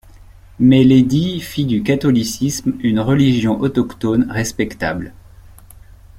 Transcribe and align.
Mais 0.57 0.83
l’édit 0.83 1.39
fit 1.41 1.67
du 1.67 1.83
catholicisme 1.83 2.73
une 2.81 2.99
religion 2.99 3.59
autochtone 3.59 4.25
respectable. 4.31 5.13